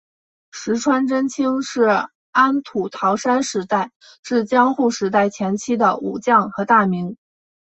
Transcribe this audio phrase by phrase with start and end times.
[0.51, 1.83] 石川贞清是
[2.31, 3.91] 安土桃山时代
[4.23, 7.17] 至江户时代前期的武将和大名。